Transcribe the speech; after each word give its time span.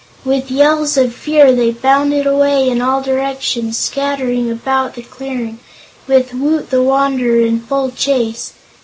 With 0.25 0.49
yells 0.49 0.97
of 0.97 1.13
fear 1.13 1.51
they 1.53 1.69
bounded 1.69 2.25
away 2.25 2.67
in 2.67 2.81
all 2.81 3.03
directions, 3.03 3.77
scattering 3.77 4.49
about 4.49 4.95
the 4.95 5.03
clearing, 5.03 5.59
with 6.07 6.33
Woot 6.33 6.71
the 6.71 6.81
Wanderer 6.81 7.39
in 7.41 7.59
full 7.59 7.91
chase. 7.91 8.53